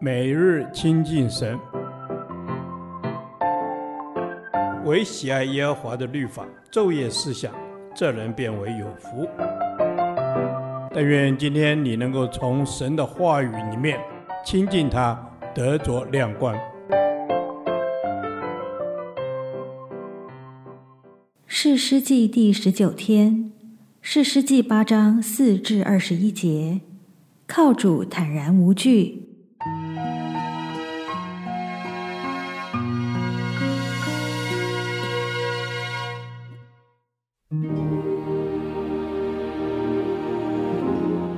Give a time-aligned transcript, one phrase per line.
[0.00, 1.58] 每日亲近神，
[4.84, 7.52] 唯喜爱耶和华的律法，昼夜思想，
[7.94, 9.28] 这人便为有福。
[10.92, 13.98] 但愿今天你能够从神的话语里面
[14.44, 15.18] 亲近他，
[15.54, 16.54] 得着亮光。
[21.46, 23.50] 是诗记第十九天，
[24.02, 26.82] 是诗记八章四至二十一节，
[27.46, 29.23] 靠主坦然无惧。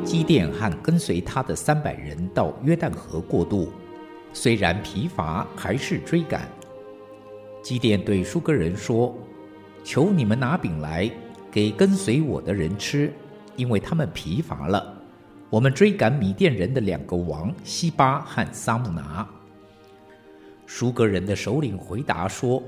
[0.04, 3.72] 基甸和跟随他的三百人到约旦河过渡，
[4.32, 6.48] 虽然疲乏，还是追赶。
[7.62, 9.12] 基甸对舒格人说
[9.82, 11.10] ：“求你们拿饼来，
[11.50, 13.12] 给跟随我的人吃，
[13.56, 14.94] 因为他们疲乏了。
[15.50, 19.26] 我们追赶米甸人的两个王西巴和撒慕拿。”
[20.66, 22.62] 舒格人的首领回答说：“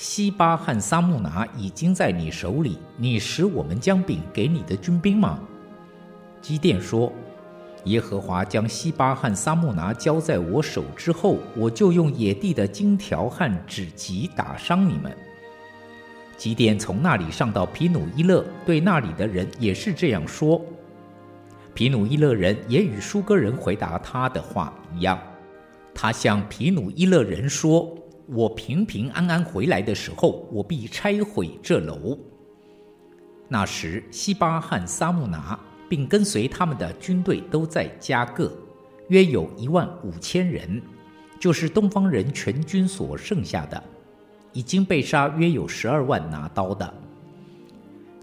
[0.00, 5.40] 西巴和撒慕拿已经在你手里，你使我们将饼给你的军兵吗？”
[6.40, 7.12] 基甸说
[7.86, 15.12] ：“耶和华将西巴和撒慕拿交在我手之后，我就用野地的荆条和纸棘打伤你们。”
[16.38, 20.64] 基甸从那里上到皮努伊勒，对那里的人也是这样说。
[21.74, 25.18] 皮努伊勒人也与舒哥人回答他的话一样。
[25.92, 27.92] 他向皮努伊勒人说
[28.28, 32.18] ：“我平平安安回来的时候，我必拆毁这楼。”
[33.48, 35.58] 那时，西巴和撒木拿。
[35.88, 38.52] 并跟随他们的军队都在加各，
[39.08, 40.82] 约有一万五千人，
[41.40, 43.82] 就是东方人全军所剩下的，
[44.52, 46.92] 已经被杀约有十二万拿刀的。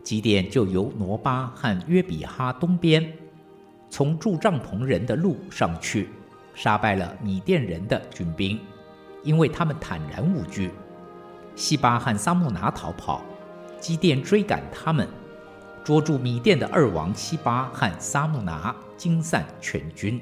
[0.04, 3.12] 基甸就由挪巴和约比哈东边，
[3.90, 6.10] 从住帐篷人的路上去，
[6.54, 8.60] 杀败了米甸人的军兵，
[9.26, 10.72] 因为他们坦然无惧。
[11.56, 13.22] 西巴和萨木拿逃跑，
[13.82, 15.06] 基甸追赶他们。
[15.84, 20.20] 捉住米甸的二王西巴和萨木拿，惊散全军。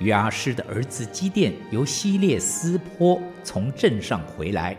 [0.00, 4.76] 约阿施的儿子基甸由西列斯坡从镇上回来，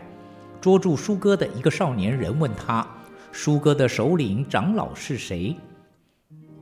[0.60, 2.86] 捉住舒哥的一个少年人，问他
[3.32, 5.56] ：“舒哥的首领长老是谁？”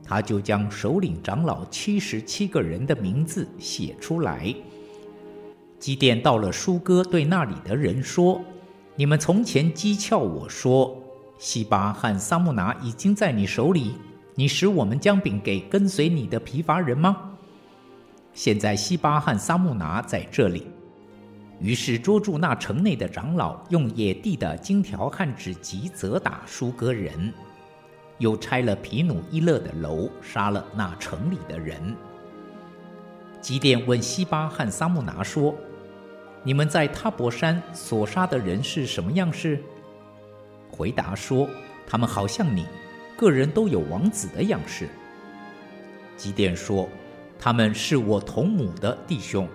[0.03, 4.53] 他就将首领长老七十七个人的名字写出来。
[5.81, 8.39] 基甸到了舒哥，对那里的人说
[8.95, 10.95] ：“你们从前讥诮我说。”
[11.39, 13.95] 西巴和撒木拿已经在你手里，
[14.35, 17.31] 你使我们将饼给跟随你的疲乏人吗？
[18.31, 20.67] 现在西巴和撒木拿在这里。
[21.59, 27.33] 于是捉住那城内的长老，用野地的荆条和纸棘责打舒哥人，
[28.19, 31.95] 又拆了皮努伊勒的楼，杀了那城里的人。
[33.41, 35.55] 基甸问西巴和撒木拿说
[36.43, 39.61] ：“你们在他伯山所杀的人是什么样式？”
[40.71, 41.47] 回答说
[41.85, 42.65] ：“他们好像你，
[43.17, 44.89] 个人都有王子的样式。”
[46.17, 46.87] 基甸说
[47.37, 49.47] ：“他们是我同母的弟兄，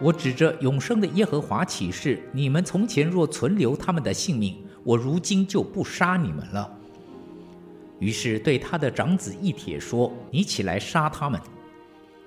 [0.00, 6.70] 我指着永生的耶和华起誓，你们从前若存留他们的性命，我如今就不杀你们了。”
[8.00, 11.40] 于是对他的长子以铁说：“你起来杀他们。”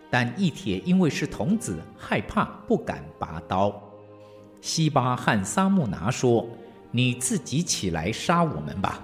[0.09, 3.81] 但以铁因为是童子，害怕不敢拔刀。
[4.61, 6.47] 西巴汉萨木拿说。
[6.93, 8.99] 你自己起来杀我们吧，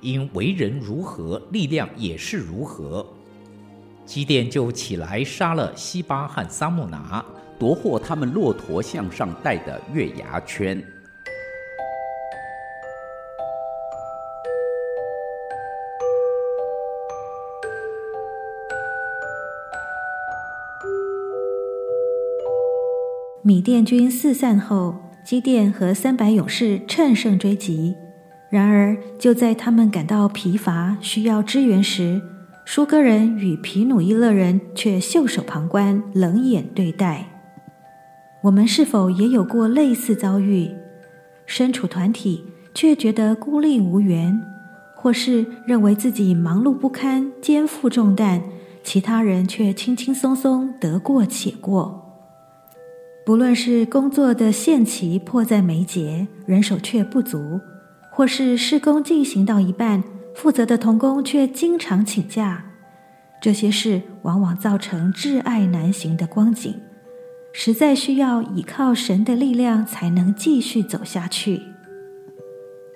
[0.00, 3.06] 因为人如何，力量也是如何。
[4.06, 7.22] 基甸就起来杀了西巴汉萨木拿，
[7.58, 10.82] 夺获他们骆驼项上戴的月牙圈。
[23.42, 24.94] 米甸军四散后。
[25.24, 27.94] 基甸和三百勇士乘胜追击，
[28.48, 32.22] 然而就在他们感到疲乏，需要支援时，
[32.64, 37.26] 书珥人与皮努伊勒人却袖手旁观，冷眼对待。
[38.44, 40.70] 我们是否也有过类似遭遇？
[41.44, 42.42] 身处团体
[42.72, 44.40] 却觉得孤立无援，
[44.96, 48.40] 或是认为自己忙碌不堪，肩负重担，
[48.82, 52.07] 其他人却轻轻松松得过且过。
[53.28, 57.60] 不论是工作的限期迫在眉睫，人手却不足，
[58.10, 60.02] 或是施工进行到一半，
[60.34, 62.64] 负责的童工却经常请假，
[63.38, 66.74] 这些事往往造成挚爱难行的光景，
[67.52, 71.60] 实在需要依靠神的力量才能继续走下去。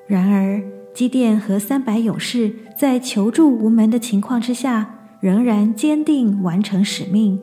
[0.06, 0.62] 然而，
[0.94, 7.38] 基甸和三百勇士在求助无门的情况之下，仍然坚定完成使命。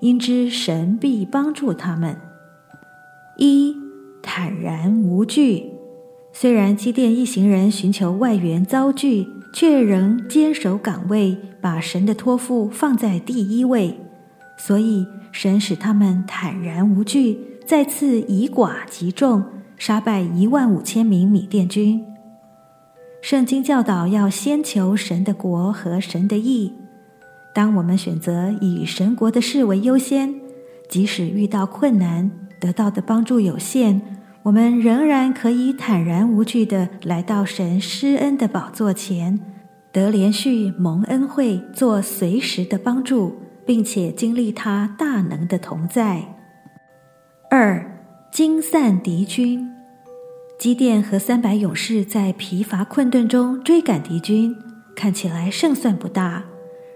[0.00, 2.16] 因知神必帮助他们。
[3.36, 3.74] 一
[4.22, 5.64] 坦然无惧。
[6.32, 13.98] 虽然基甸一行人寻求外援遭拒，却仍坚守岗位，把神的托付放在第一位，
[14.56, 19.44] 所以神使他们坦然无惧，再次以寡击众，
[19.76, 22.02] 杀败一万五千名米甸军。
[23.20, 26.72] 圣经教导要先求神的国和神的义。
[27.54, 30.34] 当我们选择以神国的事为优先，
[30.88, 32.30] 即使遇到困难，
[32.62, 34.00] 得到的帮助有限。
[34.44, 39.40] 我们仍然可以坦然无惧地来到神施恩的宝座前，
[39.90, 43.36] 得连续蒙恩惠，做随时的帮助，
[43.66, 46.36] 并且经历他大能的同在。
[47.50, 48.00] 二，
[48.30, 49.68] 惊散敌军。
[50.58, 54.54] 基甸和三百勇士在疲乏困顿中追赶敌军，
[54.94, 56.44] 看起来胜算不大。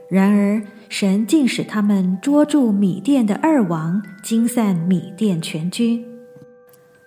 [0.08, 6.04] 然而，神竟使他们捉住米甸的二王，惊散米甸全军。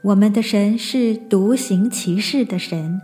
[0.01, 2.99] 我们的神是独行奇事的神，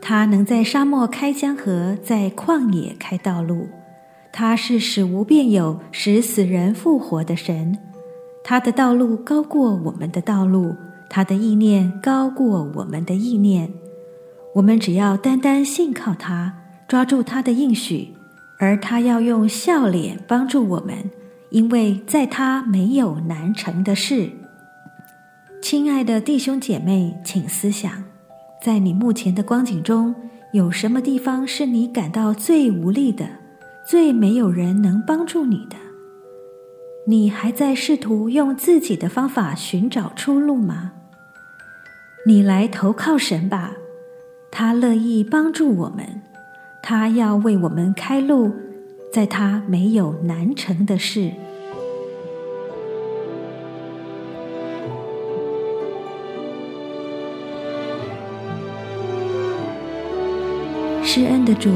[0.00, 3.68] 他能在沙漠开江河，在旷野开道路。
[4.32, 7.78] 他是使无变有、使死人复活的神。
[8.44, 10.74] 他的道路高过我们的道路，
[11.08, 13.70] 他的意念高过我们的意念。
[14.54, 16.54] 我们只要单单信靠他，
[16.88, 18.14] 抓住他的应许，
[18.58, 21.10] 而他要用笑脸帮助我们，
[21.50, 24.30] 因为在他没有难成的事。
[25.62, 28.04] 亲爱的弟兄姐妹，请思想，
[28.62, 30.14] 在你目前的光景中，
[30.52, 33.28] 有什么地方是你感到最无力的，
[33.86, 35.76] 最没有人能帮助你的？
[37.06, 40.92] 你还在试图用自己的方法寻找出路吗？
[42.26, 43.72] 你来投靠神吧，
[44.50, 46.22] 他乐意帮助我们，
[46.82, 48.50] 他要为我们开路，
[49.12, 51.32] 在他没有难成的事。
[61.02, 61.70] 施恩的主，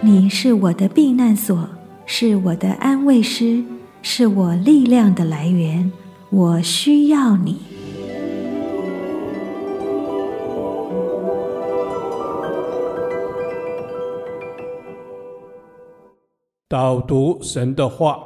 [0.00, 1.68] 你是我的避难所，
[2.06, 3.64] 是我的安慰师，
[4.02, 5.90] 是我力量的来源。
[6.30, 7.73] 我需要你。
[16.66, 18.18] 导读神的话，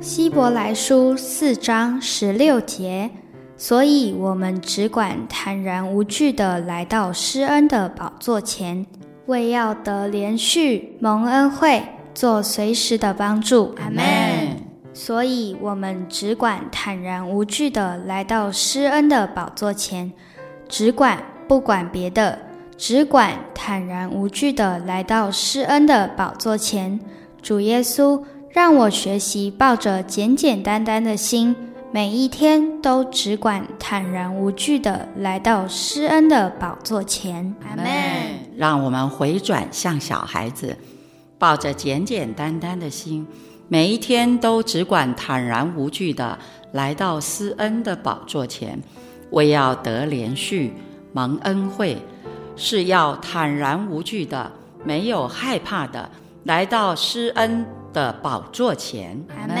[0.00, 3.10] 希伯来书四章十六节。
[3.56, 8.86] 所以，我们只管坦然无惧地来到施恩的宝座前，
[9.26, 11.82] 为要得连续蒙恩惠，
[12.14, 13.74] 做随时的帮助。
[13.82, 14.02] 阿门。
[14.94, 20.12] 所以，我们只管坦然无惧地来到施恩的宝座前，
[20.68, 22.38] 只管不管别的，
[22.80, 26.98] 只管坦然无惧地来到施恩的宝座前。
[27.42, 31.54] 主耶稣，让我学习抱着简简单单的心。
[31.92, 37.54] 每一天都只管坦然无惧地来到施恩的宝座前。
[37.68, 37.84] 阿门。
[38.56, 40.74] 让我们回转向小孩子，
[41.38, 43.26] 抱着简简单单的心，
[43.68, 46.38] 每一天都只管坦然无惧地
[46.72, 48.80] 来到施恩的宝座前，
[49.32, 50.72] 为要得连续
[51.12, 51.98] 蒙恩惠，
[52.62, 54.52] 是要坦然无惧的，
[54.84, 56.06] 没有害怕的
[56.44, 59.18] 来到施恩的宝座前。
[59.30, 59.56] 阿门。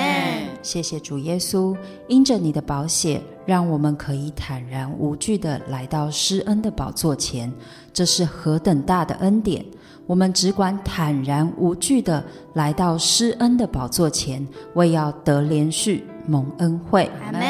[0.62, 1.74] 谢谢主耶稣，
[2.08, 7.50] 因着你的宝血，让我们可以坦然无惧的来到施恩的宝座前。
[7.90, 9.64] 这是何等大的恩典！
[10.06, 12.22] 我们只管坦然无惧的
[12.52, 17.10] 来到施恩的宝座前，为要得连续蒙恩惠。
[17.24, 17.42] 阿门。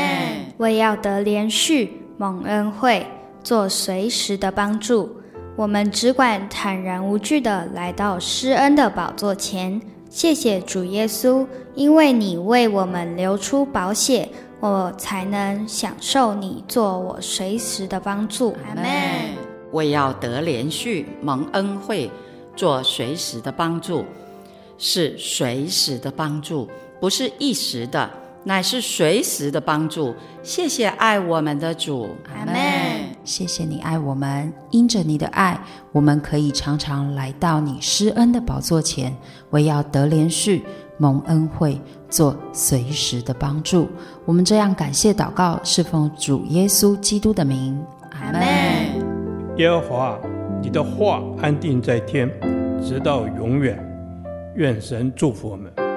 [0.58, 3.04] 为要得连续蒙恩惠，
[3.42, 5.16] 做随时的帮助。
[5.56, 9.80] 我们只管坦然无惧地来到施恩的宝座前。
[10.08, 14.28] 谢谢主耶稣，因为你为我们流出宝血，
[14.58, 18.56] 我才能享受你做我随时的帮助。
[18.68, 18.84] 阿门。
[19.72, 22.10] 为要得连续蒙恩惠，
[22.56, 24.04] 做随时的帮助，
[24.78, 28.10] 是随时的帮助，不是一时的。
[28.42, 30.14] 乃是随时的帮助。
[30.42, 32.54] 谢谢爱我们的主，阿们。
[33.30, 35.56] 谢谢你爱我们，因着你的爱，
[35.92, 39.16] 我们可以常常来到你施恩的宝座前，
[39.50, 40.64] 为要得连续
[40.98, 43.88] 蒙恩惠，做随时的帮助。
[44.24, 47.80] 我们这样感谢祷告，是奉主耶稣基督的名，
[48.20, 48.42] 阿门。
[49.58, 50.18] 耶和华，
[50.60, 52.28] 你的话安定在天，
[52.82, 53.78] 直到永远。
[54.56, 55.89] 愿神祝福我们。